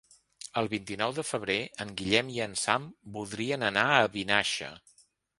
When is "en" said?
1.83-1.91, 2.45-2.55